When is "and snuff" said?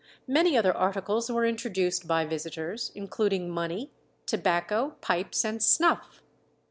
5.45-6.23